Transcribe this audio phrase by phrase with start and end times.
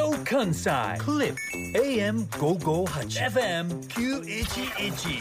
[0.00, 1.36] Radio Kansai Clip
[1.74, 5.20] AM 558 FM 911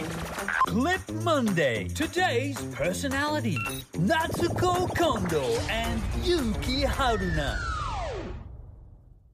[0.68, 3.58] Clip Monday Today's personality
[3.98, 7.58] Natsuko Kondo and Yuki Haruna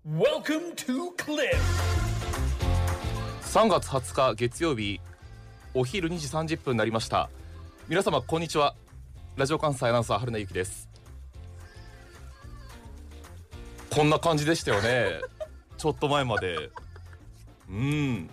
[0.04, 1.55] Welcome to Clip
[3.43, 5.00] 3月20日月曜日
[5.75, 7.30] お昼2時30分になりました
[7.88, 8.74] 皆様こんにちは
[9.36, 10.89] ラジオ関西アナウンサー春名由紀です
[13.91, 15.35] こんな感じでしたよね
[15.78, 16.70] ちょっと前まで。
[17.70, 18.29] うん。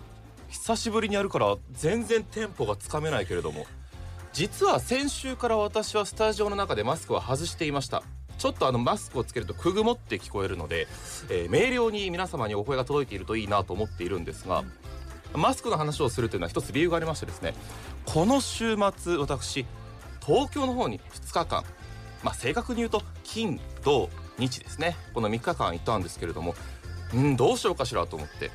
[0.49, 3.65] 久しぶりにやるから全然テンポがつかめないけれども。
[4.33, 8.03] 実は先週から私はスタジオの中でマスクを外していました。
[8.37, 10.87] ちょっとあのマスクをつけるとくぐもって聞こえるので、
[11.29, 14.63] えー明瞭に皆様にお声が届いているといいなと思っているんですが、
[15.35, 17.53] マスクの話をするというのは一つ理由がありましてですね。
[18.05, 19.65] この週末私
[20.25, 21.63] 東京の方に2日間
[22.23, 24.95] まあ正確に言うと金土日ですね。
[25.13, 26.55] この3日間行ったんですけれども
[27.13, 28.51] うんどうしようかしらと思って。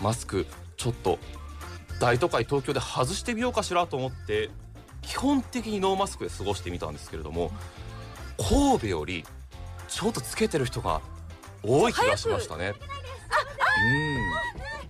[0.00, 1.18] マスクちょっと
[2.00, 4.50] 大都会東京で外してみようかしらと思って
[5.00, 7.52] 基本的にノーマスクで過ごしてみたんですけれども
[8.36, 9.24] 神戸より
[9.86, 11.00] ちょっとつけてる人が
[11.62, 12.74] 多い気がしましたね。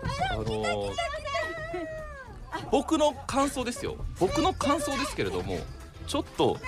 [0.00, 0.10] うん。
[0.30, 0.92] あのー
[2.70, 3.96] 僕の感想ですよ。
[4.18, 5.58] 僕の感想ですけれども
[6.06, 6.56] ちょっと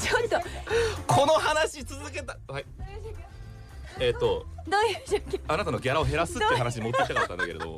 [0.00, 0.40] ちょっと
[1.06, 2.64] この話続けたはい
[4.00, 7.76] えっ、とどういうあなたのギャラを減らすって話に持ってきたかったんだけれどゃご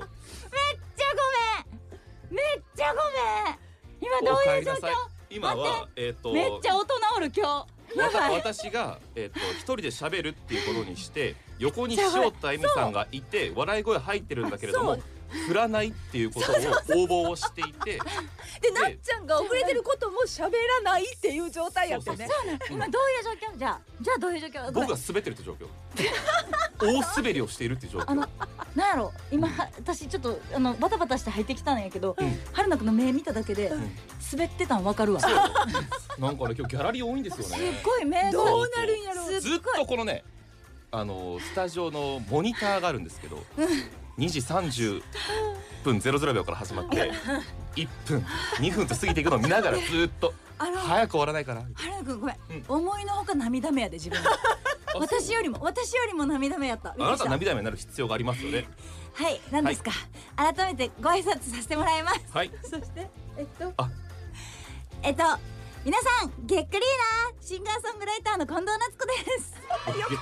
[2.30, 2.34] めん。
[2.36, 2.44] めっ
[2.76, 3.54] ちゃごめん。
[4.00, 4.88] 今どういう状況？
[5.30, 7.98] 今はえっ、とめっちゃ音直る今日。
[7.98, 8.36] やばい。
[8.36, 14.98] 私が、えっと一人で喋るっていうことにして横に塩田恵美さんがいて笑い声入ってるんだけれども
[15.48, 16.54] 振らないっていうことを
[17.02, 17.98] 応募をしていて
[18.60, 20.52] でなっちゃんが遅れてることも喋
[20.84, 22.28] らないっていう状態やってね。
[22.30, 23.58] そうね今どういう状況？
[23.58, 24.72] じゃあじゃあどういう状況？
[24.72, 25.68] 僕が滑ってるって状況。
[26.78, 28.10] 大滑りをしているっていう状況。
[28.10, 28.28] あの
[28.74, 29.12] なんやろ？
[29.30, 32.38] 今は私ちょっとあのバタバタして入ってきたんやけど、うん。
[32.52, 33.72] 春菜くんの目見ただけで、
[34.32, 35.20] 滑ってたんわかるわ。
[36.18, 37.80] なんかね今日ギャラリー多いんですよね。
[37.84, 38.32] ごい目が。
[38.32, 40.24] どうなるんやろずっとこのね
[40.90, 43.42] あのスタジオのモニターがあるんですけど
[44.18, 45.02] 2時30
[45.82, 47.10] 分00秒から始まって
[47.76, 48.24] 1分
[48.58, 52.64] 2分と過ぎていくのを見ながらずっと早く終わらないかな春菜くんごめん、うん。
[52.68, 54.18] 思いのほか涙目やで自分。
[54.94, 56.94] 私よりも私よりも涙目やった。
[56.96, 58.68] あなた涙目になる必要がありますよね。
[59.14, 59.40] はい。
[59.50, 59.90] 何ですか、
[60.36, 62.20] 改めてご挨拶させてもらいます。
[62.32, 62.52] はい。
[62.62, 63.72] そしてえっと。
[63.76, 63.90] あ。
[65.02, 65.24] えっと
[65.84, 66.86] 皆さんげっくりーな
[67.42, 69.52] シンガーソングライターの近藤夏子です。
[69.98, 70.18] よかっ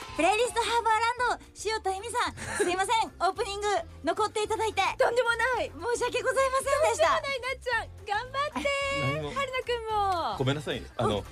[0.00, 3.66] たプレイリストハーバーランド塩田恵美さんすいませんオープニング
[4.02, 4.80] 残っていただいて。
[4.96, 5.28] とんでも
[5.58, 7.10] ない申し訳ございませんでした。
[7.10, 7.20] ない。
[7.20, 11.24] なっちゃん頑張って春菜くんもごめんなさいねあの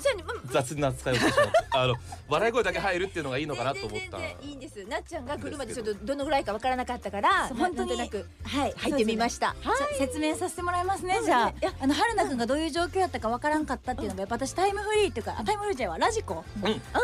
[0.50, 1.94] 雑な扱いをしてしまってあの
[2.28, 4.18] 笑い声だけ入るっていうのがいいのかなと思った。
[4.18, 16.62] いいんですなっちゃんが来るまでちょっとどのぐらいかわからなかったから本当になくはい入ってみましたそうですねちょ説明させてもらいますねうんじゃあいやあの春菜くんがどういう状況やったかわからんかったっていうのがやっぱ私タイムフリーっていうかあタイムフリーじゃないわラジコうん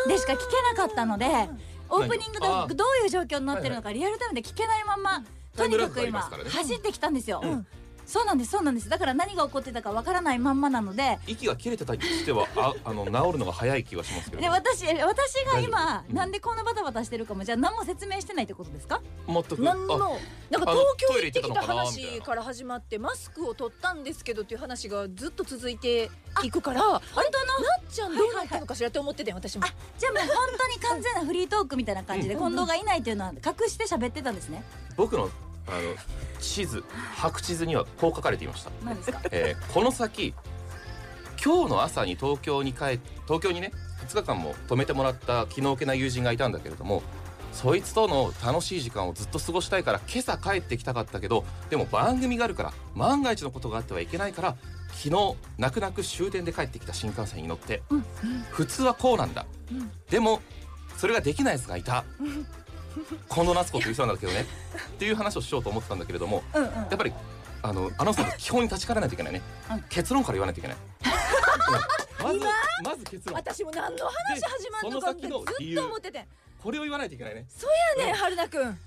[0.08, 0.42] でしか聞け
[0.74, 1.26] なかったので
[1.90, 5.02] オープニングでどういう状況になってるのかリアルタイムで聞けないまん。
[5.02, 5.24] ま
[5.56, 7.40] とにかく今走ってきたんですよ。
[7.42, 7.66] うん
[8.10, 8.88] そうなんですそうなんです。
[8.88, 11.19] だから何が起こってたかわからないまんまなので。
[11.26, 16.15] 息が切れてたりしてはああの治るのが早い気がしますけれどで私私が今うん。
[16.16, 19.00] なんでこんなバタバタしてるかもじゃあ何も説明してないってことですか？
[19.28, 19.62] 全く。
[19.62, 19.94] 何の？
[19.94, 19.98] あ
[20.50, 26.10] なんかあの東京行ってきた話から始まってマスクを取ったんですけどっていう話がずっと続いて
[26.42, 27.31] いくからあれ？
[27.60, 29.65] なっちゃんどうなったのかしらって思っててん私も
[29.98, 34.62] じゃあもう本当に完全なフリートークみたいな感じで近藤がいないというのは隠して喋ってたんですね。
[34.97, 35.28] 僕の
[35.66, 35.78] あの
[36.41, 36.82] 地図
[37.16, 38.71] 白地図にはこう書かれていました。
[38.84, 39.21] 何ですか？
[39.31, 40.34] えーこの先
[41.43, 43.72] 今日の朝に東京に帰っ東京にね
[44.09, 47.03] 2日間も泊めてもらった気の置けない友人がいたんだけれども
[47.53, 54.56] そいつとの楽しい時間をずっと過ごしたいから今朝帰ってきたかったけどでも番組があるから万が一のことがあってはいけないから
[54.92, 58.04] 昨日泣く泣く終電で帰ってきた新幹線に乗って、うん
[58.51, 59.91] 普通はこうなんだ、うん。
[60.10, 60.42] でも
[60.98, 62.04] それができないやつがいた
[63.28, 64.47] 近藤夏子っていう人なんだけどね。
[64.89, 66.71] っていう話をしようと思ってたんだけれどもうんうん。
[66.71, 67.13] やっぱり
[67.63, 69.33] あのアナウンサーの基本に立ち返らないといけない。
[69.33, 69.84] ね、うん。
[69.89, 70.81] 結論から言わないといけない、う
[72.22, 72.41] んまず
[72.84, 73.37] まず結論。
[73.37, 75.39] 私も何の話始まるのかってずっと
[75.87, 76.27] 思ってて。
[76.63, 77.47] これを言わないといけないね。
[77.48, 78.78] そうやねん春菜くん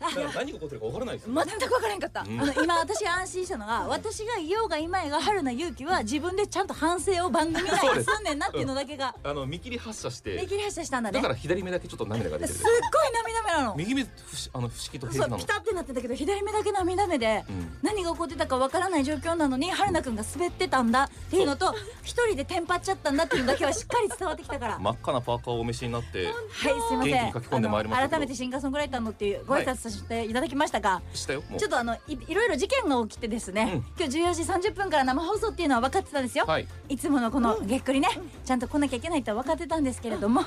[0.00, 2.40] だから何が起こってるかわからないですよ、全く分からへんかった、うん。
[2.40, 8.20] あの今私が安心したのが私がいようがいまいが春菜勇気は自分でちゃんと反省を番組内そうです。
[8.20, 9.14] んねんなっていうのだけが。
[9.22, 10.36] あの見切り発射して。
[10.40, 11.18] 見切り発車したんだね。
[11.18, 13.74] だから左目だけちょっと涙が出てするっごい涙目なの。
[13.76, 14.12] 右目不思
[14.54, 15.38] あの不思議と平気なの。
[15.38, 17.78] そうピタってなってたけど左目だけ涙目でうん。
[17.82, 24.78] 何が起こってたかわからない状況なのに春菜くんが滑ってたんだっていうのと一人でテンパっちゃったんだっていうのだけはしっかり伝わってきたから。
[24.78, 27.12] 真っ赤なパーカーをお召しになってはいすいません。
[27.12, 28.16] 元気に書き込んでまいりましたけど。
[28.16, 36.66] あの改めてシンガーソングライターのっていうご挨拶させていただきましたが、したよちょっとあのいいろいろ事件が起きてですね、今日14時30分から生放送っていうのは分かってたんですよ、はい。
[36.88, 38.08] いつものこのげっくりね
[38.44, 40.42] ちゃんと来なきゃいけないとは分かってたんですけれども、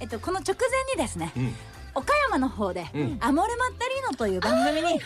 [0.00, 1.54] えっと、この直前にですねうん。
[1.96, 5.00] 岡山の方でうん「アモルマッタリーノ」という番組に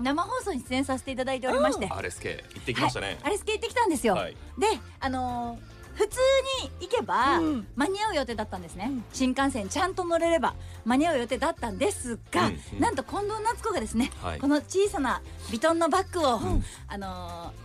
[0.00, 3.18] 生放送に出演させていただいておりまして、RSK 行ってきましたね。
[3.22, 4.36] あれスケ行ってきたんですよ、はい。
[4.56, 4.68] で
[5.00, 6.18] あのー普通
[6.62, 7.66] に行けばうん。
[7.76, 10.54] 間に合う予定だったんですね、新幹線ちゃんと乗れれば
[10.84, 12.80] 間に合う予定だったんですが、うんうん。
[12.80, 14.38] なんと近藤夏子がですね、はい。
[14.38, 16.64] この小さなビトンのバッグを、ん。
[16.88, 17.62] あのー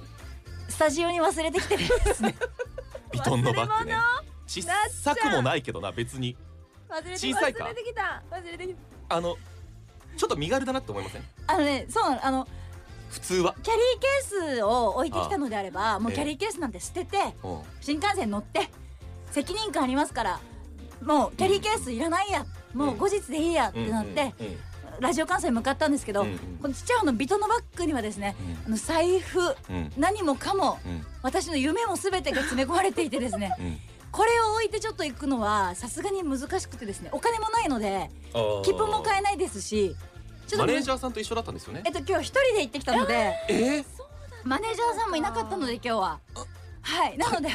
[0.70, 2.36] スタジオに忘れてきてですね。
[3.12, 3.96] ビトンのバッグね。
[4.46, 6.36] 小さくもないけどな別に。
[6.90, 7.64] 忘小さいか？
[7.64, 8.22] 忘れてきた。
[8.30, 8.76] 忘れてき
[9.10, 9.38] あの
[10.18, 11.24] ちょっと身軽だなって思いません？
[11.48, 12.48] あのねそうあの
[13.09, 13.56] 普通は。
[13.63, 16.18] キャリーケースを置いてきたのであればもうええ。
[16.18, 17.59] キャリーケースなんて捨ててうん。
[17.81, 18.69] 新幹線乗って
[19.31, 20.39] 責任感ありますから
[21.04, 24.57] もうキャリーケースいらないやもう後日でいいやってなって、うんうん
[25.00, 29.39] ラジオ関西に向かったんですけど、うんうんこのちっちゃい方のビトンのバッグにはですね、あの財布
[29.69, 29.92] うん。
[29.95, 31.06] 何もかもうん。
[31.21, 33.77] 私の夢も全てが詰め込まれていてですねうん。
[34.12, 38.63] これを置いてちょっと行くのはさすがに難しくてですねお金もないのであー。
[38.63, 39.95] 切符も買えないですし
[40.56, 41.82] マネージャーさんと一緒だったんですよね？
[41.86, 43.34] えっと今日一人で行ってきたので。
[43.50, 43.86] えー？
[44.44, 46.20] マネージャーさんもいなかったので今日は。
[46.82, 47.18] はい。
[47.18, 47.50] なので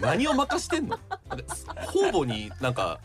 [0.00, 0.98] 何を任してんの？
[0.98, 3.00] 方々になんか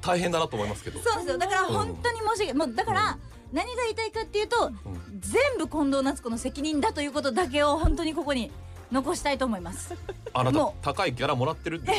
[0.00, 1.00] 大変だなと思いますけど。
[1.00, 1.38] そうですよ。
[1.38, 3.18] だから本当に申し訳もうだから
[3.52, 5.20] 何が言いたいかっていうとうん。
[5.20, 8.50] 全部近藤夏子の責任だということだけを本当にここに
[8.90, 9.94] 残したいと思います。
[10.32, 11.96] あなたも高いギャラもらってるでし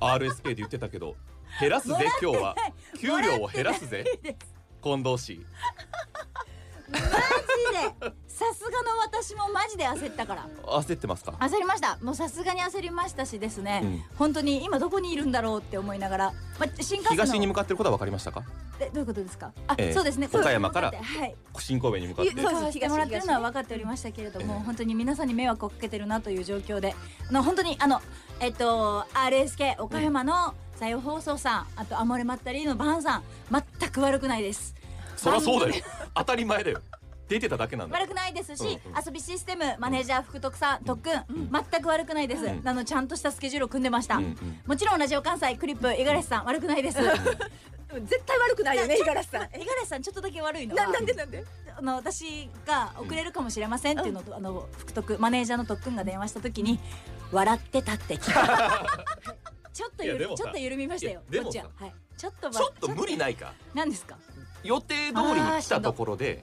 [0.00, 1.16] ょ RSK で言ってたけど。
[1.58, 2.54] 減らすぜ今日は。
[2.98, 4.04] 給料を減らすぜ
[4.86, 5.44] 近藤氏
[6.88, 8.12] マジで。
[8.28, 10.46] さすがの私もマジで焦ったから。
[10.64, 11.32] 焦ってますか？
[11.40, 11.98] 焦りました。
[12.02, 14.04] もうさすがに焦りましたしですね、うん。
[14.16, 17.08] 本当に今どこにいるんだろうって思いながら、ま、新幹線の。
[17.10, 18.44] 東に向かってることは分かりましたか？
[18.78, 19.52] えどういうことですか？
[19.66, 19.92] あ、ええ。
[19.92, 20.28] そうですね。
[20.32, 21.34] 岡山からはい。
[21.58, 22.34] 新神戸に向かって。
[22.34, 24.60] 使わせてもらってるのは分かっておりましたけれども、ええ。
[24.64, 26.94] 本当に皆さんに迷惑をかけてるなという状況で。
[27.28, 28.00] あの本当にあの
[28.38, 34.74] えっと RSK 岡山の採用放送さんあとアモレマッタリーのバンさん全く悪くないです。
[35.16, 35.82] そりゃそうだよ。
[36.14, 36.80] 当たり前だよ。
[37.28, 38.78] 出てただけなんだ悪くないですし、うんうん。
[39.04, 41.50] 遊びシステムマネージャー福徳さん、特訓、うん。
[41.50, 42.62] 全く悪くないです、うん。
[42.64, 44.60] あのちゃんとしたスケジュールを組んでました、うんうん。
[44.64, 46.98] もちろんラジオ関西クリップ五十嵐さん悪くないです。
[46.98, 47.10] 五十
[48.00, 49.42] 絶対悪くないよね五十嵐さん。
[49.42, 50.86] 嵐さんちょっとだけ悪いのは。
[50.86, 51.44] ななんでなんで？
[51.78, 56.78] あの私が遅れるかもしれませんっていうのと、あの福徳マネージャーの特訓が電話した時に
[57.32, 58.86] 笑ってたって聞いた
[59.76, 61.20] ちょっとゆるちょっと緩みましたよ。
[61.28, 61.64] でもちは。
[61.64, 61.94] さはい。
[62.16, 63.52] ちょっとちょっと無理ないか？
[63.74, 64.16] 何ですか？
[64.64, 66.42] 予定通りに来たところで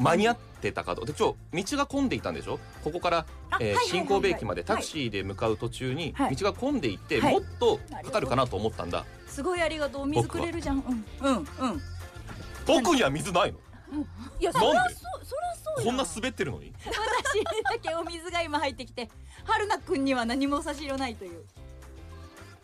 [0.00, 1.04] 間に合ってたかと。
[1.04, 2.58] でちょ道が混んでいたんでしょ？
[2.82, 3.26] ここから、
[3.60, 6.34] えー新神戸駅までタクシーで向かう途中にはい。
[6.34, 7.34] 道が混んでいて、はい。
[7.34, 9.04] もっとかかるかなと思ったんだ。
[9.28, 10.02] すごいありがとう。
[10.02, 10.78] お水くれるじゃん。
[11.20, 11.30] うん。
[11.30, 11.36] うん。
[11.38, 11.46] うん。
[12.66, 13.58] 僕には水ないの？
[14.40, 14.94] いやそなんで？
[14.94, 16.72] りゃそうそりゃそうやこんな滑ってるのに？
[16.84, 19.08] 私にだけお水が今入ってきて
[19.44, 21.32] 春菜くんには何も差し色ないという。
[21.32, 21.63] だ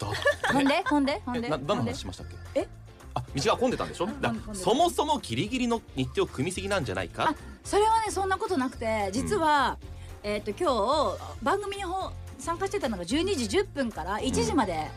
[0.07, 2.61] ほんでほんでほんえでな何の話しましたっけ？
[2.61, 2.69] え
[3.15, 4.09] あ道が混んでたんでしょ？
[4.53, 7.29] そもそもギリギリの日程を組みすぎなんじゃないか？
[7.31, 7.35] あ
[7.65, 9.79] それはねそんなことなくて実は、
[10.23, 14.89] えっ、と今日番組にほ参加してたのが12時10分から1時まで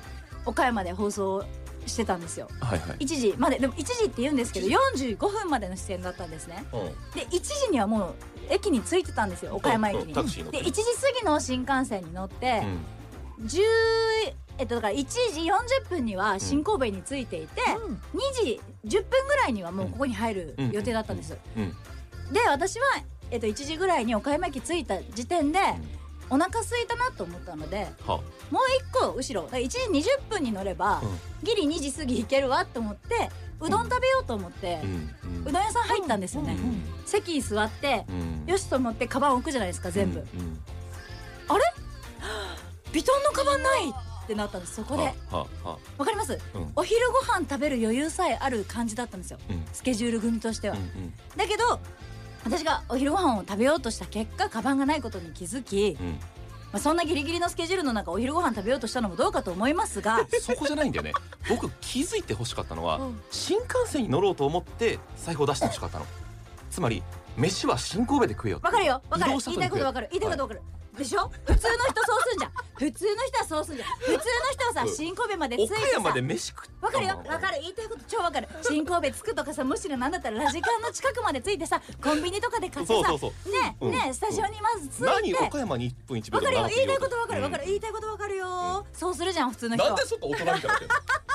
[0.45, 1.43] 岡山で放送
[1.85, 2.47] してたんですよ。
[2.61, 2.97] はいはい。
[2.99, 6.63] 1時まででも1時って言うんですけど45分までの出演だったんですね。
[6.71, 6.85] うん。
[7.13, 8.15] で1時にはもう
[8.49, 12.63] 駅に着いてたんですよ岡山駅うんにで1時過ぎの新幹線に乗って、
[13.39, 13.45] うん。
[13.47, 13.59] 10
[14.57, 15.41] えっとだから1時
[15.85, 21.69] 40分には新神戸に着いていて、2時10分ぐらいにはもうここに入る予定だったんです、うん。
[22.31, 22.85] で私は、
[23.31, 25.59] えっと、1時ぐらいに岡山駅着いた時点で、
[26.29, 28.17] お腹空いたなと思ったのでは
[28.49, 31.09] もう一個後ろだから1時20分に乗れば、うん。
[31.43, 33.29] ギリ2時過ぎ行けるわと思って
[33.59, 35.45] うどん食べようと思って、うん。
[35.47, 36.83] うどん屋さん入ったんですよね、うん。
[37.05, 38.51] 席に座って、うん。
[38.51, 40.39] よしと思ってカバン置くじゃないですか全部、うん。
[40.39, 40.59] うん。
[42.91, 45.13] ビトンのカバンないってなったんですそこで。
[45.31, 46.71] わかります、うん。
[46.75, 49.39] お昼ご飯食べる余裕さえある感じだったんですよ。
[49.49, 49.65] うん。
[49.73, 51.13] スケジュール組としては、うんうん。
[51.35, 51.79] だけど
[52.45, 56.19] 私がお昼ご飯を食べようとした結果カバンがないことに気づきうん。
[56.71, 61.13] まあ、そんなギリギリのスケジュールの中お昼ご飯食べようとしたのもどうかと思いますがそこじゃないんだよね。
[61.49, 63.21] 僕気づいてほしかったのは、うん。
[63.29, 66.05] 新幹線に乗ろうと思って財布を出してほしかったの。
[66.71, 67.03] つまり
[67.37, 69.01] 飯は新神戸で食えよわかるよ。
[69.09, 69.31] わかる。
[69.45, 70.07] 言いたいことわかる。
[70.11, 70.61] 言いたいことわかる、
[70.97, 71.31] でしょ？
[71.45, 72.51] 普通の人そうすんじゃん。
[72.75, 73.89] 普通の人はそうすんじゃん。
[73.89, 74.17] 普通の
[74.51, 74.85] 人はさう。
[74.85, 77.17] ん新神戸まで着いて岡山さで飯食わかるよ。
[77.17, 77.55] わかる。
[77.57, 78.47] る言いたいこと超わかる。
[78.61, 83.51] 新神戸着くとかさむしろなんだったらラジカンの近くまで着いてさコンビニとかで買ってさそうそうそう。
[83.51, 83.91] ねうん。
[83.91, 86.67] ねスタジオにまず着い何て岡山に1分1秒わかるよ。
[86.75, 87.41] 言いたいこととわかる。
[87.43, 87.65] わかる。
[87.65, 88.85] 言いたいことわかるよ。
[88.93, 89.89] そうするじゃん普通の人は。
[89.89, 90.73] なんでちょっと大人みたいにな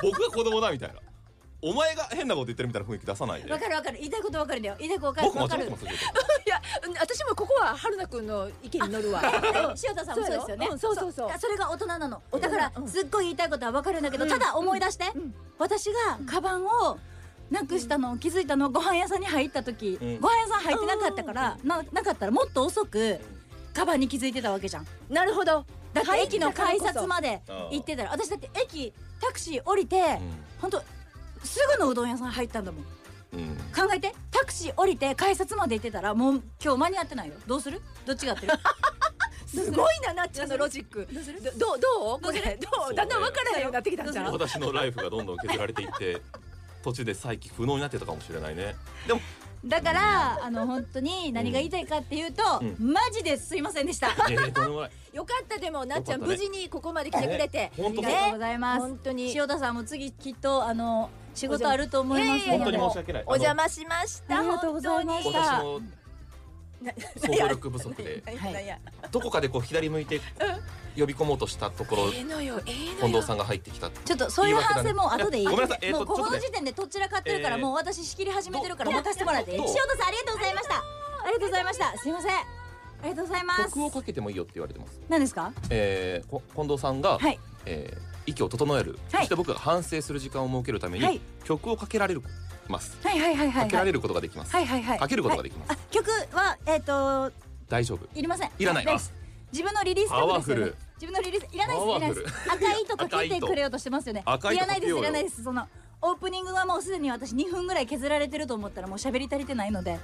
[0.03, 0.95] 僕が子供だみたいな
[1.61, 3.51] お前が変なこと言ってるみたいな雰囲気出さないで。
[3.51, 3.99] わかるわかる。
[3.99, 4.77] 言いたいことわかるんだよ。
[4.79, 5.27] 言いたいことわかる。
[5.29, 5.63] 僕間わかる。
[5.65, 5.91] 違ってますよ。
[6.47, 9.21] いやうん私もここは春菜くんの意見に乗るわ。
[9.85, 10.69] 塩田さんもそうですよね。
[10.71, 11.31] うんそうそうそう。
[11.39, 12.23] それが大人なの。
[12.31, 12.89] だからうん。
[12.89, 14.31] すっごい言いたいことはわかるんだけどうん。
[14.31, 15.11] ただ思い出して。
[15.15, 15.35] うん。
[15.59, 16.99] 私がカバンを
[17.51, 20.21] なくしたのを気づいたのはご飯屋さんに入った時うん。
[20.21, 23.19] ご飯屋さん入ってなかったからななかったらもっと遅く
[23.75, 24.87] カバンに気づいてたわけじゃん。
[25.09, 25.67] なるほど。
[25.93, 30.21] だって駅の改札まで行ってたら私だって駅タクシー降りて
[30.61, 30.71] ほん。
[30.71, 30.81] と
[31.45, 32.85] すぐのうどん屋さん入ったんだもん。
[33.35, 33.41] うん。
[33.41, 34.15] うん考えて。
[34.31, 37.35] タクシー降りて改札まで行ってたらもう今日間に合ってないよ。
[37.47, 37.81] どうする？
[38.07, 38.53] どっちが合ってる？
[39.49, 41.07] すごいななっちゃんのロジック。
[41.57, 46.21] どうどどうこれどそうだんだん分からないようになってきたんじゃん私のライフがどんどん削られていって
[46.83, 48.77] 途中で再起不能になってたかもしれないね。
[49.07, 49.21] でも
[49.65, 54.09] だからあの本当に何が言いたいかっていうと、うマジですいませんでした。
[55.13, 57.73] よかったでもなっちゃん無事にここまで来てくれて。
[57.77, 58.81] 本当ありがとうございます。
[58.81, 59.33] 本当に。
[59.37, 63.23] 塩田さんも次きっとあの仕事あると思いますので、本当に申し訳ない。
[63.27, 64.39] お邪魔しました。
[64.39, 65.63] ありがとうございました
[67.17, 68.23] 想像力不足で。
[69.11, 70.21] どこかでこう左向いて
[70.97, 75.45] 呼び込もうとしたところ近藤さんが入ってきたちょっとそういう反省も後でいい。
[75.45, 75.79] ごめんなさい。
[75.83, 77.63] えーともうここの時点でどちらかってるから、えー。
[77.63, 80.75] もう私仕切り始めてるからど任せてもらって塩田さんありがとうございました。
[80.77, 80.83] あ
[81.27, 81.99] りがとうございました。
[81.99, 82.33] すいません。
[82.33, 82.45] あ
[83.05, 83.63] りがとうございます。
[83.75, 85.01] 曲をかけてもいいよって言われてます。
[85.09, 85.53] 何ですか？
[85.71, 87.41] えーこ近藤さんがはい。
[87.67, 92.23] えー息を整えるはいそして僕が反省する時間を設けるためはいに曲をかけられる
[92.69, 93.65] ますはいはいはいはいはい。
[93.65, 94.99] かけられることができますはいはいはい。
[94.99, 97.33] かけることがでできますあ曲はえっ、と
[97.69, 98.51] 大丈夫いりません。
[98.59, 99.13] いらないです。
[99.53, 100.73] 自分のリリース曲ですよね。
[101.01, 102.51] 自分のリリースいらないですいらないです。
[102.51, 104.23] 赤い糸かけてくれようとしてますよね。
[104.25, 105.43] 赤いらないですいらないです。
[105.43, 105.67] その
[106.01, 109.99] オープニングはもうすでに私2分ぐらい削られてると思ったらもう喋り足りてないので。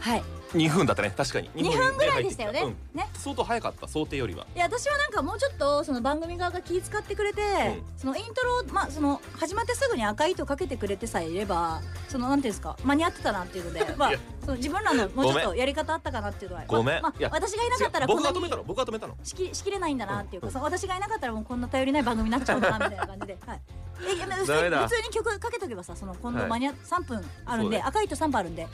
[0.00, 0.22] はい。
[0.54, 1.12] 2分だったね。
[1.16, 1.50] 確かに。
[1.50, 2.60] 2分ぐらいでしたよね。
[2.60, 2.76] うん。
[2.94, 3.08] ね。
[3.14, 3.88] 相当早かった。
[3.88, 4.46] 想定よりは。
[4.54, 7.82] いや私はなんかもうちょっとその番組側が気遣ってくれて、うん。
[7.96, 17.02] そのイントロまあその始まってすぐに赤い糸かけてくれてさえいればそのなんていうんですか間に合ってたなっていうので まあいやその自分らのもうちょっごとやり方あったかなっていうのはごめん。
[17.02, 17.28] まあいや。
[17.32, 18.62] 私がいなかったら僕が止めたの。
[18.64, 19.16] 僕が止めたの。
[19.22, 23.60] しきしきれないんだなっていうか、う私がいなかったらもうこんな頼りない番組になっちゃうんだなみたいな感じで、はい、
[24.06, 24.76] えいや普通ダメだ。
[24.78, 26.48] に普通に曲かけとけばさその今度はい。
[26.48, 28.66] 間に合3分あるんで、赤い糸3分あるんで、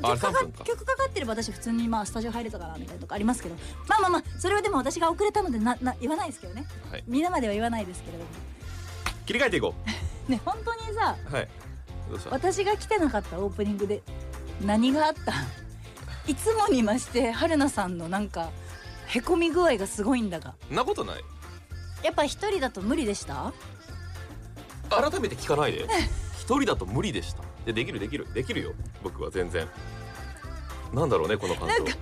[0.00, 3.54] まあ、あ曲かか3分か曲かかってれば私普通にまあスタジオ入れたかなみたいなとこありますけど。
[3.88, 6.66] まあまあまあそれはでも私が遅れたのでなな言わないですけどね。
[6.90, 7.04] はい。
[7.06, 8.30] 皆までは言わないですけれども。
[9.26, 9.74] 切り替えていこ
[10.28, 11.48] ね本当にさうはい。
[12.30, 14.02] 私が来てなかったオープニングで
[14.60, 15.32] 何があった？
[16.30, 18.50] いつもに増して春菜さんのなんか
[19.06, 20.54] へこみ具合がすごいんだが。
[20.70, 21.24] なことない。
[22.02, 23.52] やっぱ一人だと無理でした？
[24.90, 25.86] 改めて聞かないで。
[26.38, 28.26] 一人だと無理でしたでできるできる。
[28.34, 28.72] できるよ。
[29.02, 29.68] 僕は全然。
[30.92, 31.96] なんだろうねこの感情なんか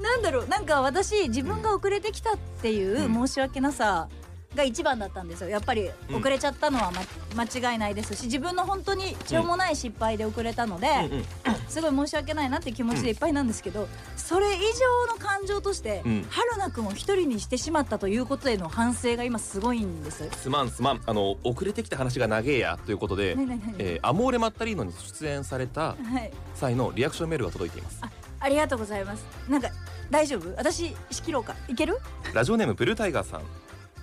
[0.00, 0.48] なんだろう。
[0.48, 4.08] なんか私自分が遅れてきたっていう申し訳なさ
[4.56, 6.90] が一番だったんですよやっぱりうん遅れちゃったのは、
[7.34, 11.24] ま、間違いないですし自分の本当にしょうもない失敗で遅れたので、うんうん
[11.68, 20.28] すごい申し訳ないなって気持ちでいっぱいなんですけど、それ以上の感情として、うん春菜くんを一人にしてしまったということへの反省が今すごいんです。
[20.40, 28.00] すまんすまんあの遅れてきた話が長えやということで、ねえーアモーレ・マッタリーノに出演されたはい、際のリアクションメールが届いています
[28.38, 29.24] ありがとうございます。
[29.48, 29.68] なんか
[30.08, 30.48] 大丈夫？
[30.56, 31.56] 私仕切ろうか？
[31.68, 31.98] いける？
[32.32, 33.42] ラジオネームブルータイガーさん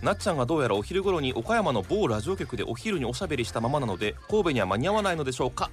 [0.03, 5.71] なっちゃんがどうやらお昼頃に岡山の某ラジオ局でお昼におしゃべりしたままなので神戸には間に合わないのでしょうか？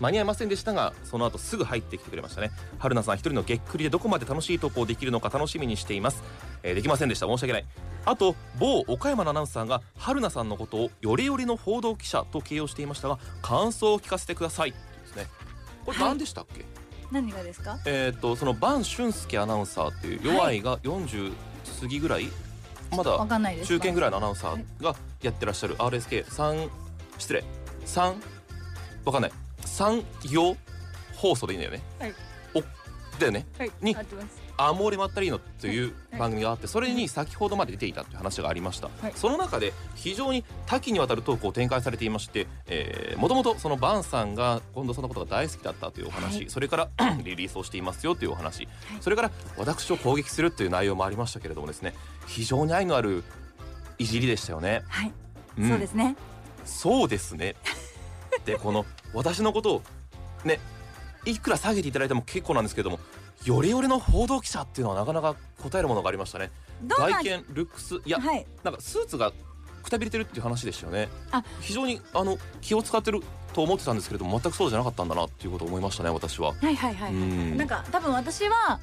[0.00, 2.50] 間に合いませんでしたがその後すぐ入ってきてくれましたね。
[2.78, 6.22] 春菜さん一人のげっくりでどこまで楽しい投稿できるのか楽しみにしています、
[6.62, 7.26] えーできませんでした。
[7.26, 7.66] 申し訳ない。
[8.06, 14.70] あと某岡山のアナウンサーが春菜さんのことをよりよりの報道記者と形容していましたが感想を聞かせてください。
[14.70, 15.26] ですね。
[15.84, 16.08] これはい。
[16.08, 16.64] 何でしたっけ、
[17.12, 17.78] 何がですか？
[17.84, 21.32] えーっとその伴俊介アナウンサーっていう弱いが40
[21.80, 22.47] 過ぎぐらいまだわかんない
[22.90, 23.68] です。
[23.68, 26.68] 中堅ぐらいのアナウンサーがやってらっしゃる RSK3
[27.18, 27.44] 失礼。
[27.86, 28.14] 3
[29.04, 29.32] わかんない。
[29.62, 30.56] 3行
[31.16, 31.82] 放送でいいんだよね。
[31.98, 32.14] はい。
[32.54, 32.60] お
[33.18, 33.46] だよね。
[33.58, 33.72] はい。
[33.80, 36.18] に合ってますアモーレ・マッタリーノというはい。
[36.18, 39.12] 番組があってそれに先ほどまで出ていたという話がありました、はい。
[39.14, 42.46] その中で非常に多岐にわたるトークを展開されていまして
[43.16, 46.50] もともとそのバンさんが近藤さんのことが大好きだったというお話、はい。
[46.50, 46.88] それから
[47.22, 48.68] リリースをしていますよというお話、
[49.00, 51.94] それから私を攻撃するという内容もありましたけれどもですね。
[52.26, 53.24] 非常に愛のある
[53.98, 54.82] いじりでしたよね。
[54.88, 55.12] はい、
[55.60, 55.68] ん。
[55.68, 56.16] そうですね。
[56.64, 57.54] そうですね。
[58.44, 59.82] でこの私のことを
[60.44, 60.60] ね
[61.24, 62.98] いくら下げていただいても結構なんですけども
[63.44, 66.50] よりよりの報道記者っていうのはなかなか答えるものがありましたね。
[66.86, 69.32] 外見ルックスいやはいなんかスーツが
[69.82, 71.08] くたびれてるっていう話でしたよね。
[71.30, 73.20] あ非常にあの気を使ってる
[73.52, 76.52] と思ってたんですけれども全くそうじゃなかったんだなっていうことを思いましたね私は。
[76.52, 78.78] はいはいはい、うんなんか多分私は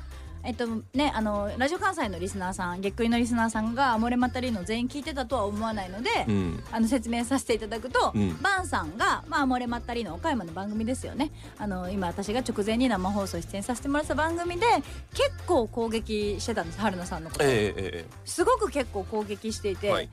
[0.45, 6.63] えっとねあのラジオ関西のリスナーさんげっくりのリスナーさんが「アモレマタリーノ」全員聞いてたとは思わないので、うん。
[6.71, 8.41] あの説明させていただくと、うん。
[8.41, 11.31] バンさんが、まあ、アモレマッタリーノ岡山の番組ですよね。
[11.57, 14.65] あの今私が直前に生放送出演させてもらった番組で
[15.13, 20.09] 結構攻撃してたんです春菜さんのこと、えええええすごく結構攻撃していて、えはい。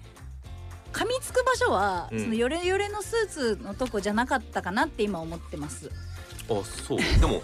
[0.92, 2.20] 噛みつく場所は、うん。
[2.20, 5.90] そのヨレヨレのスーツのとこじゃなかったかなって今思ってます。
[6.48, 6.98] あそう。
[7.20, 7.42] でも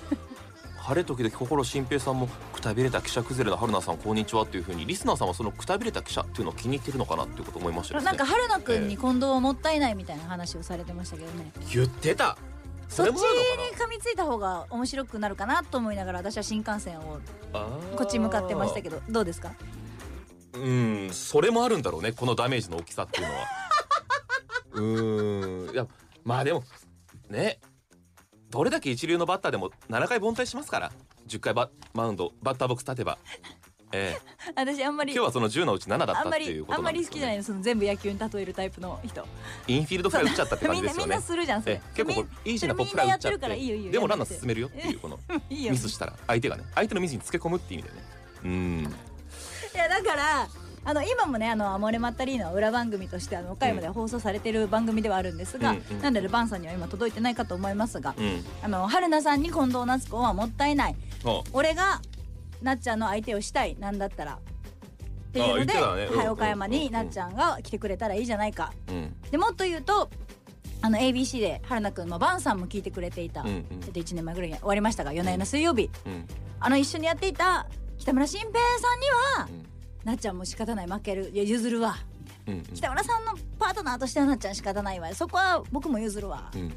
[0.88, 10.14] 晴れ時々心新平さんもくたびれた記者崩れの春菜さんこんにちはっていうふうにリスナーさんはそのくたびれた記者っていうのを気に入ってるのかなっていうことを思いましたねなんか春菜くんに近藤はもったいないみた。
[10.14, 12.38] いな話をされてましたけどね言ってた
[12.88, 13.16] そっちに
[13.76, 17.18] 噛みついた方が面白くなるかなと思いながら私は新幹線を
[17.96, 19.02] こっち向かってましたけど。
[19.10, 19.52] どうですか？
[20.54, 23.40] うんそれもあるんだろうねこのダメージの大きさっていうのは。
[24.72, 25.74] うーん。
[25.74, 25.86] いや
[26.24, 26.64] まあでも
[27.28, 27.60] ね
[28.50, 30.92] どれだけ一流のバッターでも7回凡退しますから。
[31.26, 33.18] 10回バマウンドバッターボックス立てば。
[33.92, 34.52] ええ。
[34.54, 39.26] 私あんまり今日はその10のうち7だったっていうこりあんまり好きじゃないのその全部野球に例えるタイプの人。
[39.66, 41.02] インフィールドフライ打っちゃったって感じですよね。
[41.04, 41.74] みんなみんなするじゃんそれ。
[41.74, 41.96] ええ。
[41.96, 43.90] 結構これイージーなポップフライ打っちゃって。
[43.90, 45.18] でもランナー進めるよっていうこの
[45.50, 46.14] ミスしたら。
[46.26, 48.04] 相手がね相手のミスにつけ込むっていう意味でね。
[48.44, 48.94] うん。
[49.74, 50.48] いやだから
[50.88, 56.00] あの今もねあのアモレマッタリーノは裏番組としてあの岡山で放送されてる番組ではあるんですが、うんうん。
[56.00, 58.42] なのでバンさんには今届いてないかと思いますが、うん。
[58.62, 60.96] あの春菜さんに近藤夏子はもったいない。
[61.26, 61.42] あ。
[61.52, 62.00] 俺が
[62.62, 64.38] なっちゃんの相手をしたいなんだったら
[65.28, 65.80] っていうあので、ね。
[66.10, 68.72] うんはい、岡山になっちゃんが来てくれたらいいじゃないか。
[68.88, 69.14] うん。
[69.30, 70.08] でもっと言うと
[70.80, 73.80] あの ABC で春菜くんのバンさんも聞いてくれていた、うんうん。
[73.82, 75.90] ちょっと1年前ぐらいに終わりましたが夜な夜な水曜日。
[76.06, 76.26] うん。
[76.60, 77.66] あの一緒にやっていた
[77.98, 79.06] 北村新平さんに
[79.42, 81.30] はうんなっちゃんも仕方ない負ける。
[81.32, 81.96] いや譲るわ。
[82.46, 82.62] うんうん。
[82.74, 85.12] 北村さんのパートナーとしてはなっちゃん仕方ないわ。
[85.14, 86.50] そこは僕も譲るわ。
[86.54, 86.72] うんうん。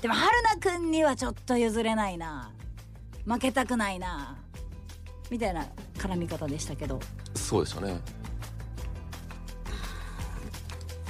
[0.00, 2.52] でも春菜くんにはちょっと譲れないな。
[3.26, 4.36] 負けたくないな。
[5.30, 6.98] みたいな絡み方でしたけど。
[7.34, 8.00] そうでしたね。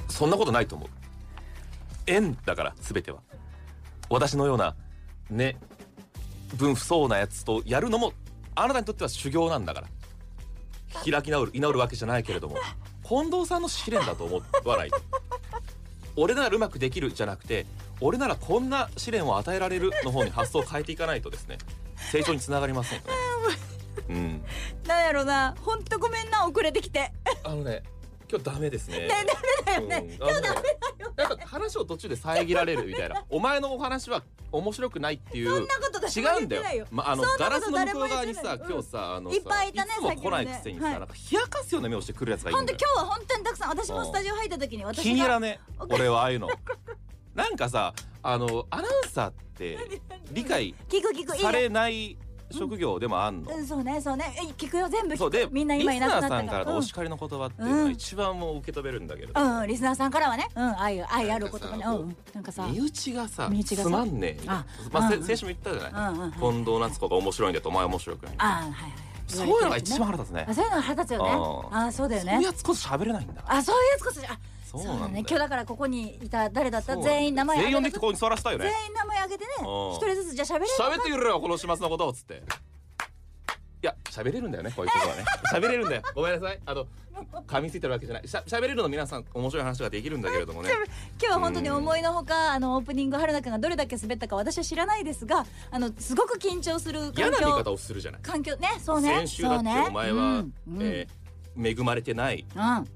[0.08, 0.88] そんなことないと思う。
[2.06, 3.20] 縁だから全ては。
[4.10, 4.74] 私のような
[5.30, 5.56] ね
[6.56, 8.12] 分不相応なやつとやるのも
[8.56, 9.88] あなたにとっては修行なんだから
[11.10, 12.56] 開き直る居直るわけじゃないけれども
[13.06, 14.90] 近藤さんの試練だと思わない？
[14.90, 14.96] と
[16.16, 17.66] 俺ならうまくできるじゃなくて
[18.00, 21.58] 俺ならこんな試練を与えられるの方に発想を変えていかないとですね
[21.96, 23.12] 成長につながりませんよね
[24.08, 24.44] うん
[24.86, 27.12] なんやろなほんとごめんな遅れてきて
[27.44, 27.82] あのね
[28.30, 29.00] 今日ダメですね。
[29.00, 29.08] ね
[29.66, 31.12] ダメだよねうん、今日ダメだよ。
[31.16, 33.24] やっぱ話を途中で遮られるみたいな。
[33.28, 35.50] お前のお話は面白くないっていう。
[35.50, 36.86] そんなこと誰違もうんだよ。
[36.90, 46.48] まああのガラスの向こう側にさ今日さあのさいっぱいいたねつも来ないくせにさ、なんか冷やかすような目をしてくるやつがいいほんんだ今日は本当にたくさん私もスタジオ入った時に私気に入らがね 俺はああいうの。
[47.34, 49.78] なんかさあのアナウンサーって
[50.32, 50.74] 理解
[51.38, 51.52] さよ。
[51.52, 52.16] れない
[52.50, 53.54] 職業でもあんの？
[53.54, 54.34] うんそうねそうね。
[54.36, 56.78] え聞くよ全部そうでみんな今いなくなったリスナーさんからのうん。
[56.78, 59.40] お叱りの言葉っていうのが一番もう受け止めるんだけれど。
[59.40, 63.88] うん、リスナーさんからはね、うん、愛愛ある言葉ね、うん、なんかさ、身内がさ身内がさ。
[63.88, 65.24] つまんねえあまあ、せうん。
[65.24, 68.34] 先週も言ったじゃない、うんうん、近藤夏子が面白いんだとお前面白くない。
[68.38, 68.92] あはいはい。
[69.36, 70.46] そういうのが一番腹立つね。
[70.48, 71.30] あ、そういうのが腹立つよね。
[71.72, 72.44] ああ、そうだよそういうね。
[72.46, 75.00] やつこそ喋れないんだあ、そういうやつこそ、あ、そうだね。
[75.00, 76.96] なんだよ今日だからここにいた誰だった？
[76.96, 78.64] 全員名前全員呼ん挙げてできてここに座らせたいよね。
[78.66, 79.66] 全員名前挙げてね、うん。
[79.92, 82.42] 一人ずつじゃあ喋れる喋ってくれよこの始末のことをつって。
[83.82, 85.24] いや喋れるんだよねこういうことはね。
[85.52, 86.02] 喋れるんだよ。
[86.14, 86.60] ごめんなさい。
[86.66, 86.86] あの
[87.46, 88.28] 噛みついてるわけじゃない。
[88.28, 90.70] しゃ喋れるの皆さん面白い話ができるんだけれどもね。
[91.20, 97.22] 今日は本当に思いのほか、あのオープニング春菜くんがどれだけ滑ったか私は知らないですが、あのすごく緊張する環境。
[97.22, 98.20] 嫌な見方をするじゃない。
[98.22, 98.56] 環境。
[98.56, 99.08] ね、そうね。
[99.20, 100.54] 先週だってお前は、うん。
[100.68, 100.78] うん。
[100.80, 101.20] えー
[101.62, 102.46] 恵まれてない。
[102.54, 102.86] うん。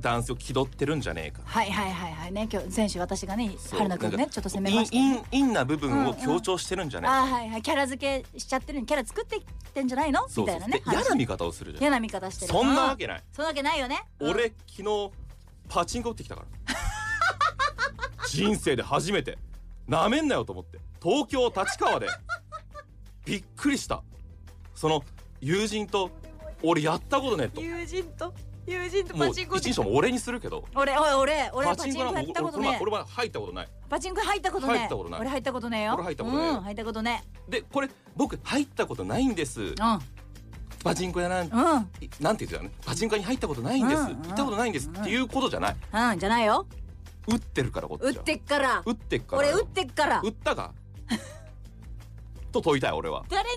[0.00, 1.40] 男性を気取ってるんじゃねえか。
[1.44, 2.32] はいはいはいはい。
[2.32, 4.96] ね今日選手私がね春菜くんねちょっと攻めました。
[4.96, 5.00] ね
[5.32, 7.62] インインな部分を強調してるんじゃないか、あーはいはい。
[7.62, 10.26] キャラ付けしちゃってるキャラ作ってきてんじゃないの？
[10.36, 11.82] みたいなねで嫌な話見方をするじゃん。
[11.82, 12.52] 嫌な見方してる。
[12.52, 13.22] そんなわけけない。
[13.32, 14.04] そんなわけないよね。
[14.20, 15.10] うん俺昨日
[15.68, 16.46] パチンコ打ってきたから。
[18.28, 19.38] 人生で初めて。
[19.88, 20.78] なめんなよと思って。
[21.02, 22.08] 東京立川で。
[23.24, 24.02] びっくりした。
[24.74, 25.02] その
[25.40, 26.10] 友人と
[26.62, 27.60] 俺やったことねえと。
[27.60, 28.34] 友人と？
[28.66, 30.64] 友人ともうパチンコ一日も俺にするけど。
[30.74, 32.68] 俺おい俺俺パパチンコやったことね。
[32.68, 33.68] 俺俺は入ったことない。
[33.88, 34.74] パチンコ入ったことね。
[34.78, 35.20] 入ったことない。
[35.20, 35.94] 俺入ったことねえよ。
[35.94, 36.52] 俺入ったことねえよ。
[36.54, 39.60] うん入ったことねでこれ僕入ったことないんです。
[39.62, 39.74] うん。
[40.82, 41.52] パチンコやなんうん。
[41.52, 42.64] なんて言ってたの？
[42.64, 44.00] ねパチンコに入ったことないんです。
[44.02, 44.88] うん行ったことないんです。
[44.88, 45.76] っていうことじゃない。
[46.12, 46.66] うんじゃないよ。
[47.28, 48.08] 打ってるからこっちは。
[48.10, 48.82] 打ってっから。
[48.84, 50.20] 打ってっから俺打ってっから。
[50.24, 50.72] 打ったか？
[52.52, 53.24] と問いたい俺は。
[53.28, 53.42] 誰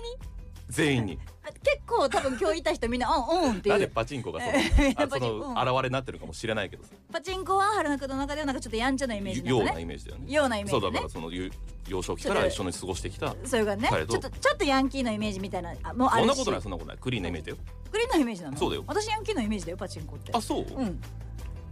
[0.70, 1.18] 全員に。
[1.64, 6.84] 結構多分今日いた人みんなうんうんってなんでいうパチンコがそえーのその現れになってるかもしれないけど。
[6.84, 10.32] さパチンコは春菜くんの中ではなんかちょっとやんちゃなイメージなようなイメージだよね。
[10.32, 10.80] ようなイメージね。
[10.80, 11.50] そうだからそのゆ
[11.88, 13.34] 幼少期から一緒に過ごしてきた。
[13.44, 13.90] そういう感じね。
[13.90, 16.22] ちょっとちょっとヤンキーのイメージみたいなあもうあるし。
[16.22, 16.98] そんなことないそんなことない。
[16.98, 17.58] クリーンなイメージだよ。
[17.90, 18.56] グリーンのイメージなの？
[18.56, 18.84] そうだよ。
[18.86, 20.30] 私ヤンキーのイメージだよパチンコって。
[20.32, 20.64] あそう？
[20.76, 21.00] うん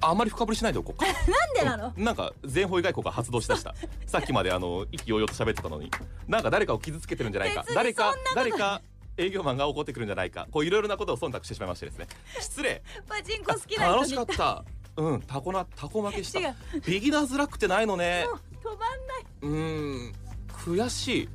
[0.00, 1.06] あんまり深掘りしないでおこうか。
[1.06, 1.16] なん
[1.54, 1.92] でなの？
[1.96, 3.74] なんか全方位外交が発動しだした。
[4.06, 5.90] さっきまであの意気揚々と喋ってたのに。
[6.26, 7.64] なんか誰かを傷つけてるんじゃないか。
[7.74, 8.82] 誰か誰か
[9.16, 10.46] 営業マンが怒ってくるんじゃないか。
[10.50, 12.06] こういろいろなことを忖度してしまいましてですね。
[12.40, 12.82] 失礼。
[13.08, 14.64] パチンコ好きな楽しかった。
[14.96, 15.22] うん。
[15.22, 16.40] タコなタコ負けした。
[16.86, 18.26] ビギナーズラックってないのね。
[18.62, 18.86] 止まんな
[19.18, 19.26] い。
[19.42, 20.14] うーん。
[20.64, 21.28] 悔しい。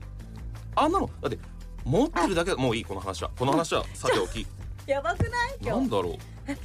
[0.75, 1.37] あんなのだって
[1.83, 3.31] 持ってるだけでもういいこの話は。
[3.37, 4.47] この話はさておき。
[4.87, 5.65] やばくない？
[5.65, 6.17] なんだろう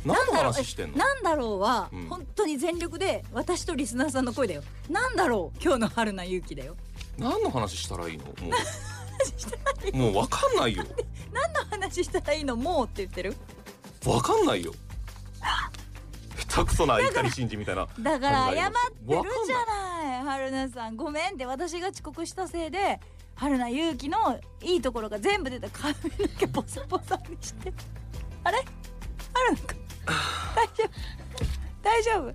[0.04, 0.98] 何の話してんの？
[0.98, 2.06] なんだろうは、うん。
[2.08, 4.62] 本当に全力で私とリスナーさんの声だよ。
[4.90, 6.76] なんだろう今日の春菜勇気だよ。
[7.16, 8.24] 何の話したらいいの？
[8.24, 8.32] も
[9.92, 9.96] う。
[9.96, 10.84] もうわかんないよ。
[11.32, 12.56] 何の話したらいいの？
[12.56, 13.36] もうって言ってる？
[14.06, 14.72] わかんないよ。
[16.50, 18.70] 下手くそな怒り信じみたいなだから謝ってる
[19.46, 20.22] じゃない。
[20.22, 20.96] 春菜さん。
[20.96, 23.00] ごめんって私が遅刻したせいで
[23.34, 25.68] 春菜勇気のいいところが全部出た。
[25.70, 27.72] 髪の毛ボサボサにして。
[28.44, 28.64] あれ？
[29.46, 29.78] 春菜くん
[30.54, 30.90] 大丈夫。
[31.82, 32.34] 大丈夫。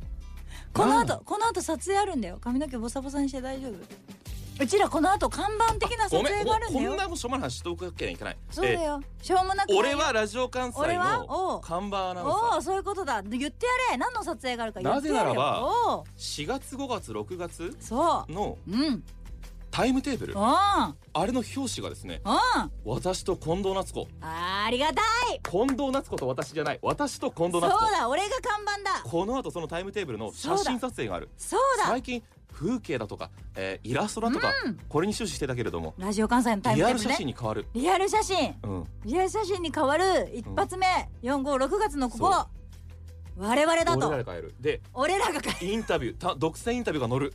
[0.74, 2.38] この後この後撮影あるんだよ。
[2.42, 3.74] 髪の毛ボサボサにして大丈夫。
[4.60, 6.90] うちらこの後看板的な撮影があるんだよ。
[6.92, 8.38] こんなもんしょうもない話しておくわけにはいかない。
[8.52, 9.02] そうだよ。
[9.22, 11.26] しょうもなくえ俺はラジオ関西俺は？
[11.28, 11.62] おのう。
[11.62, 12.58] 看板アナウンおサー。
[12.58, 13.22] おそういうことだ。
[13.24, 13.98] 言ってやれ。
[13.98, 15.26] 何の撮影があるか言ってやれよ。
[15.26, 15.62] なぜならば
[15.98, 16.04] おう。
[16.18, 19.04] 4月5月6月そのううん
[19.74, 20.34] タイムテーブル。
[20.36, 20.40] うん。
[20.40, 22.72] あれの表紙がですねうん。
[22.86, 24.08] 私と近藤夏子。
[24.22, 25.02] ありがた
[25.34, 25.42] い。
[25.44, 26.80] 近藤夏子と私じゃない。
[26.84, 27.92] 私と近そう藤夏子。
[27.92, 29.02] だ俺が看板だ。
[29.04, 31.30] この後そのタイムテーブルの写真撮影がある。
[31.38, 31.86] そうだ。
[31.86, 32.22] 最近
[32.54, 34.78] 風景だとか、えーイラストだとか、うん。
[34.88, 38.56] これに終始してたけれどもラジオ関西のタイムリアル写テーブルね真に変わる、リアル写真。
[38.62, 40.32] うん、リアル写真に変わる。
[40.36, 40.86] 一発目
[41.24, 42.32] 456月のここ。
[42.32, 42.48] そう。
[43.38, 44.54] 我々だ俺らとが変える。
[44.60, 47.34] で俺らが変えインタビューた独占インタビューが載る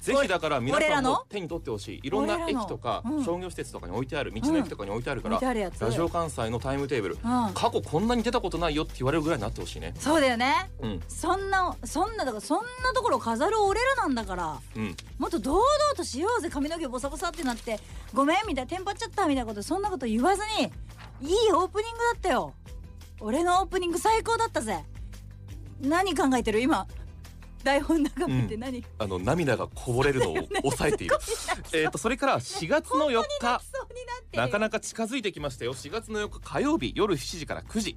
[0.00, 2.00] ぜひだから皆さんも手に取ってほしい。
[2.04, 3.24] いろんな駅とかうん。
[3.24, 7.20] 商業施設とかに置いてある道の駅とかに置いてあるから、ラジオ関西のタイムテーブルうん。
[7.54, 9.92] 過去こんなに出たことないよって言われるぐらいになってほしいね。
[9.98, 10.70] そうだよね。
[10.80, 11.00] うん。
[11.08, 14.96] そんなそんなだからそんなところを飾る俺らなんだからうん。
[15.18, 15.64] もっと堂々
[15.96, 16.48] としようぜ。
[16.48, 17.80] 髪の毛ボサボサってなって
[18.14, 18.70] ごめんみたいな。
[18.70, 20.64] テンパっちゃったみたいなことそんなこと言わずに
[21.28, 22.54] いいオープニングだったよ。
[23.20, 24.84] 俺のオープニング最高だったぜ。
[25.80, 26.60] 何考えてる？
[26.60, 26.86] 今
[27.64, 28.60] 台本眺めてうん。
[28.60, 31.16] 何、あの涙がこぼれるのを 抑えている。
[31.72, 33.60] えっとそれから4月の4日。
[34.32, 35.74] なかなか近づいてきましたよ。
[35.74, 37.96] 4月の4日火曜日夜7時から9時。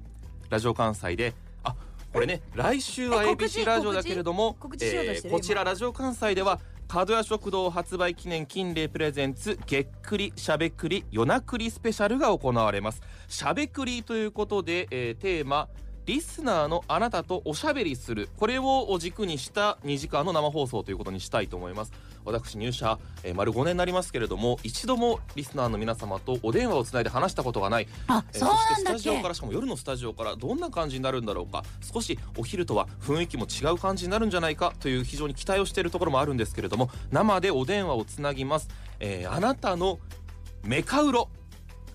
[0.50, 1.34] ラジオ関西で。
[1.64, 1.74] あ
[2.12, 13.00] これね来週は ABC ラジオだけれども告知告知しようとしてるこちらラジオ関西では角屋食堂発売記念金礼プレゼンツげっくりしゃべくり夜なくりスペシャルが行われます。
[13.28, 15.68] しゃべくりということで、えーテーマ
[16.04, 18.28] リスナーのあなたとおしゃべりする。
[18.36, 21.92] これを軸にした2時間の生放送ということにしたいと思います。
[22.24, 27.88] 私入社、えー丸5年になりますけれども一度もリスナーの皆様とお電話をつないで話したことがない。
[28.08, 31.62] あえーそうそしてスタジオからしかも夜のスタジオからどんな感じになるんだろうか？
[31.92, 34.72] 少しお昼とは雰囲気も違う感じになるんじゃないか？
[34.80, 40.00] という非常に期待をしているところもあるんですけれども生でお電話をつなぎます、えーあなたの
[40.64, 41.28] メカウロ。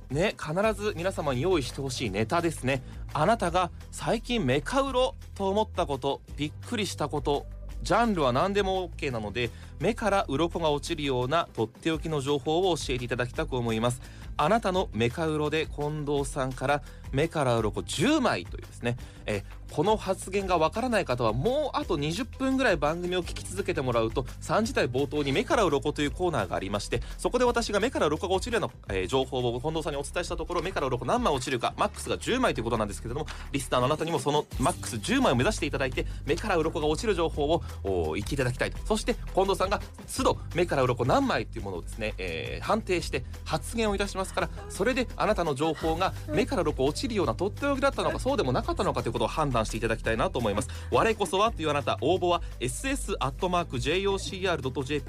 [0.09, 2.81] ね必ず皆様に用意してほしいネタですね
[3.19, 7.47] あなたが最近メカウロと思ったことびっくりしたこと
[7.82, 9.49] ジャンルは何でも OK なので
[9.80, 14.01] 目から鱗が落ちるようなとっておきの情報を教えていただきたく思います。
[14.38, 38.78] あなたのメカウロで近藤さんから目から鱗10枚というですね、えこの発言がわからない方はもうあと20分ぐらい番組を聞き続けてもらうと3時台冒頭に目から鱗というコーナーがありましてそこで私が目から鱗が落ちるような、えー情報を近藤さんにお伝えしたところ目から鱗何枚落ちるかマックスが10枚ということなんですけれどもリスナーのあなたにもそのマックス10枚を目指していただいて目から鱗が落ちる情報をお言っていただきたいと。
[38.86, 39.82] そして近藤さんが
[40.15, 44.26] 都度目から鱗何枚というものをですね、えー判定して発言をいたします。
[44.33, 50.69] からそれであなたの情報が目から鱗落落ちるようなとっておきだったのかそうでもなかったのかということを判断していただきたいなと思います。
[50.89, 53.17] 我こそはというあなた応募は ss.jocr.jp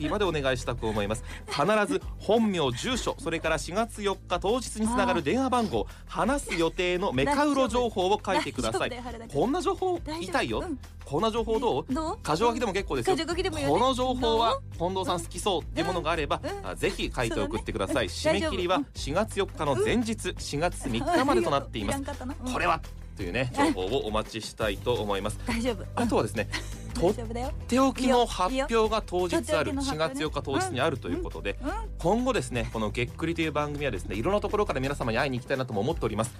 [0.08, 1.24] までお願いしたく思います。
[1.46, 8.92] 必ず本名住所それから4月4日当日につながる電話番号話す予定のメカウロ情報を書いてください。
[9.32, 10.18] こんな情報大丈夫？
[10.18, 10.78] 言いたいよ、うん。
[11.04, 11.86] こんな情報どう？
[12.24, 13.16] 箇条書きでも結構ですよ。
[13.16, 16.68] 箇条書きでもいいよねこの情報は近藤さん好きそうっていうものがあれば、うん。
[16.68, 22.02] あぜひ書いて送ってください、締め切りはうん4月4日の前日4月3日までとなっています。
[22.52, 22.80] これは
[23.16, 25.38] というね情報をお待ちしたいと思います。
[25.46, 25.84] 大丈夫。
[25.96, 26.48] あとはですね
[26.94, 27.14] とっ
[27.66, 31.70] ておきの発表が当日あるいいよとっておきの4発表ね月4日当日にあるということでうん。
[31.98, 36.34] 今後ですねこの「げっくり」という番組はですねいろんなところから皆様に会いに行きたいなとも思っております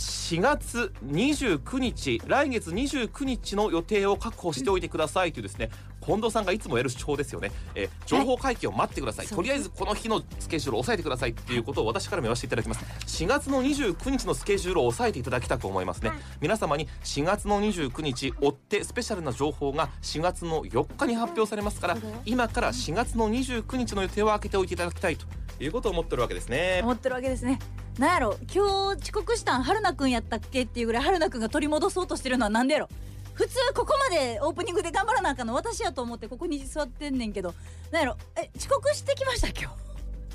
[0.00, 12.84] 4月29日来月29日の予定を確保しておいてくださいというですね近藤さんがいつもやる主張ですよね、えー情報会見を待ってください、そうとりあえずこの日のスケジュールを押さえてくださいっていうことを私からも言わせていただきます。
[13.06, 16.10] 4月の29日のスケジュールを押さえていただきたく思いますね、
[16.40, 25.26] 皆様に4月の29日追ってスペシャルな情報が4月の4日に発表されますから今から4月の29日の予定を開けておいていただきたいと
[25.62, 26.80] いうことを思ってるわけですね。
[26.82, 27.58] 思ってるわけですね
[28.00, 32.88] なんやろ今日遅刻したん春菜くんやったっけっていうぐらい春菜くんが取り戻そうとしてるのはなんでやろ。
[33.34, 37.54] 普通ここまでオープニングで頑張らなあかんの私やと思ってここに座ってんねんけど。
[37.92, 39.76] なんやろえ遅刻してきました今日。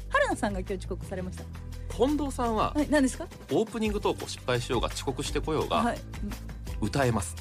[0.09, 1.43] 春菜さんが今日遅刻されました。
[1.95, 3.25] 近藤さんははい何ですか？
[3.51, 5.97] オープニングトークを失敗しようが遅刻してこようがはい。
[6.81, 7.35] 歌えます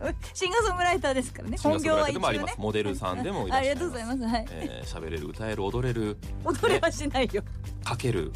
[0.00, 0.16] はい。
[0.34, 1.58] シンガーソングライターですからね。
[1.58, 2.54] シンガーソングライターでもありねます。
[2.58, 3.80] モデルさんでもいらっしゃいます。
[3.80, 4.22] ありがとうございます。
[4.34, 6.16] はい、えー喋れる歌える踊れる。
[6.44, 7.42] 踊れはしないよ。
[7.86, 8.32] 書ける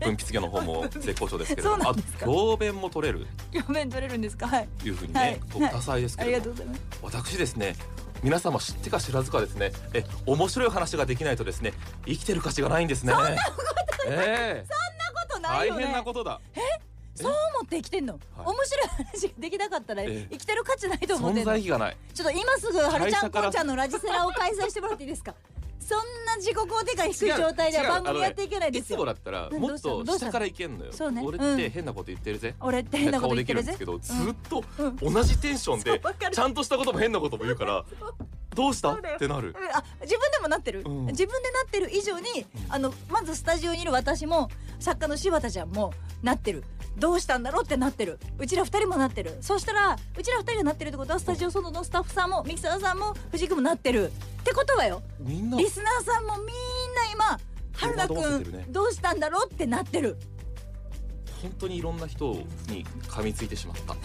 [0.00, 1.76] 文筆業の方も 絶好調ですけれども。
[1.76, 2.26] あとそうなんですか。
[2.26, 3.26] 教鞭も取れる。
[3.54, 4.46] 表面取れるんですか？
[4.46, 4.68] はい。
[4.80, 5.40] というふうにはい。
[5.72, 6.38] 多彩ですけれども。
[6.38, 6.80] がとうございます。
[7.02, 7.76] 私ですね
[8.22, 9.72] 皆様知ってか知らずかですね。
[9.94, 11.72] え面白い話ができないとですね
[12.06, 13.12] 生きてる価値がないんですね。
[13.14, 13.62] そんなこと
[14.08, 14.66] ええ。
[14.68, 15.80] ことないよね。
[15.80, 16.40] 大変なことだ
[17.22, 18.46] そう思って生きてんの、はい。
[18.46, 20.26] 面白い話ができなかったらええ。
[20.30, 25.34] 生きてる価値ないと思って存んのちょっと今すぐはるちゃんこうちゃんのラジセラを開催してもらっていいですか？
[25.80, 30.92] そんな自己肯定感低い状態で番組やっていけないでいつもすよだったらうんもっと下からいけんのよ。
[30.92, 31.22] そうね。
[31.24, 31.56] 俺っうん。
[31.56, 32.54] て変なこと言ってるぜ。
[32.60, 35.14] 俺って変なこと言ってるぜ顔できるんずっとうん。
[35.14, 37.84] 同じテンションでちゃんとしたことも変なことも言うから
[38.54, 38.92] どうした？
[38.92, 39.48] ってなる。
[39.48, 39.54] うん。
[39.76, 41.06] あ自分でもなってる、うん。
[41.06, 46.62] 自分でなってる以上にあのまずスタジオにいる私も作家の柴田ちゃんもなってる
[46.96, 48.18] どうしたんだろうってなってる。
[48.38, 49.36] うちら二人もなってる。
[49.40, 54.12] そうしたらうちら二人がなってるってことはスタジオ外のスタッフさんもミキサーさんも藤井君もなってる。
[54.40, 55.02] ってことはよ。
[55.18, 55.58] みんな。
[55.58, 56.52] リスナーさんもみんな
[57.12, 57.40] 今
[57.72, 58.64] 春菜戸惑わせてるね。
[58.64, 60.16] くんどうしたんだろうってなってる。
[61.42, 62.32] 本当にいろんな人
[62.68, 63.94] に噛みついてしまった。
[63.94, 63.96] い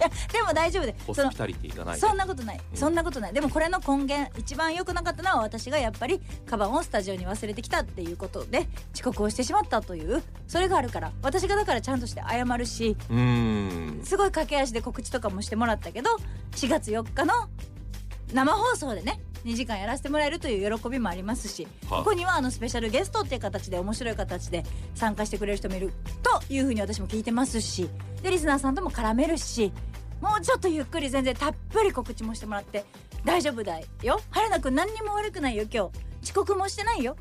[0.00, 0.94] やでも大丈夫で。
[1.06, 1.98] ホスピタリティがない。
[1.98, 2.76] そんなことない、うん。
[2.76, 3.32] そんなことない。
[3.32, 11.12] でもこれの根源一番良くなかったのは私がやっぱりカバンをスタジオに忘れてきたっていうことで遅刻をしてしまったというそれがあるから。
[11.22, 14.04] 私がだからちゃんとして謝るしうーん。
[14.04, 16.10] すごい駆け足で告知とかもしてもらったけど
[16.52, 17.34] 4月4日の
[18.32, 27.88] 生放送でね2時間やらせてもらえるという喜びもありますしはここにはあのスペシャルゲストっていう形で面白い形で参加してくれる人もいるというふうに私も聞いてますし
[28.22, 29.72] でリスナーさんとも絡めるし
[30.20, 32.84] もうちょっとゆっくり全然たっぷり告知もしてもらって
[33.24, 34.20] 大丈夫だよ。
[34.30, 36.30] 春菜くん何にも悪くないよ今日。
[36.30, 37.16] 遅刻もしてないよ。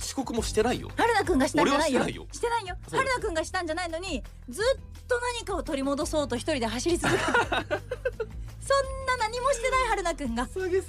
[0.00, 0.88] 遅刻もしてないよ。
[0.96, 2.00] 春菜くんがしたんじゃないよ。
[2.02, 2.76] 俺はしてないよ。
[2.90, 4.64] 春菜くんがしたんじゃないのにずっ
[5.06, 7.56] と何かを取り戻そうと一人で走り続けて そん
[9.06, 10.46] な何もしてない春菜くんが。
[10.46, 10.80] 走り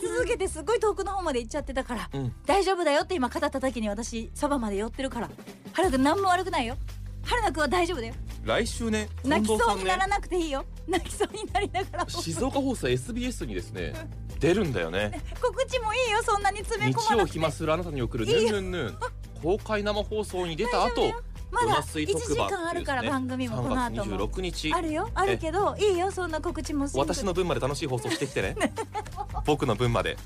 [0.00, 2.34] 続けてすごい遠くの方まで行っちゃってたからうん。
[2.46, 5.30] 大丈夫だよって今肩叩きに私そばまで寄ってるから。
[5.72, 6.76] 春菜くん何も悪くないよ
[7.24, 8.14] 春菜くんは大丈夫だよ。
[8.44, 10.64] 来週ね泣きそうにならなくていいよ。
[10.88, 13.92] 泣きそうになりながら静岡放送 SBS にですね
[14.40, 15.20] 出るんだよね。
[15.40, 17.20] 告知もいいよそんなに詰め日込まなくて。
[17.20, 18.98] 曜暇するあなたに送るヌンヌンヌン
[19.42, 21.12] 公開生放送に出た後
[21.50, 24.72] まだ馬水1時間あるから番組もこの後3月も26日。
[24.72, 25.10] あるよ。
[25.14, 28.56] あるけどいいよそんな告知も私の分まで楽しい放送してきてね。
[29.44, 30.16] 僕の分まで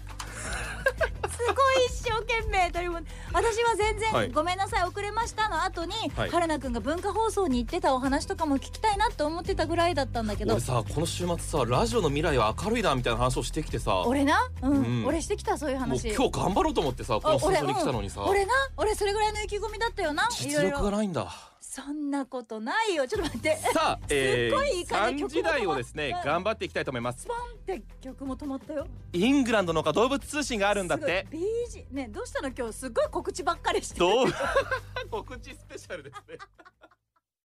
[2.25, 4.31] 懸命取り戻私は全然、はい。
[4.31, 6.31] ごめんなさい遅れましたの後に、はい。
[6.31, 13.91] 春菜くんが文化放送に行ってたお話とかも聞きたいなと思ってたぐらいだったんだけど俺さこの週末さラジオの未来は明るいなみたいな話をしてきてさ。
[13.91, 14.73] も俺な、うん。
[14.73, 15.07] うん。
[15.07, 18.21] 俺してきたそういうう話今日頑張ろうと思ってさこのスタジオに来たのにさ。
[18.23, 18.53] うん俺な？
[18.77, 20.25] 俺それぐらいの意気込みだったよな？
[20.25, 21.33] い実ろいろ力がないんだ
[21.75, 23.05] そんなことないよ。
[23.09, 23.57] ちょっと待って。
[23.73, 27.23] さあ、え すっごいいいー、感じ3時台をですね頑張っていきたいと思います。
[27.23, 28.87] スポンって曲も止まったよ。
[29.13, 31.27] イングランドのか動物通信があるんだって。
[31.33, 32.73] BG ねどうしたの今日？
[32.75, 33.99] すごい告知ばっかりして
[35.11, 36.39] 告知スペシャルですね